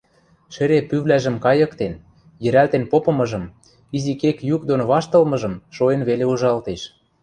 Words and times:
Шӹре 0.53 0.79
пӱвлӓжӹм 0.89 1.35
кайыктен, 1.45 1.93
йӹрӓлтен 2.43 2.83
попымыжым, 2.91 3.43
изи 3.95 4.13
кек 4.21 4.37
юк 4.55 4.61
доно 4.69 4.83
ваштылмыжым 4.91 5.53
шоэн 5.75 6.01
веле 6.07 6.25
ужалтеш. 6.31 6.81